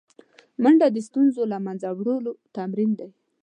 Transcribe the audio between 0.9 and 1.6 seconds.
د ستونزو له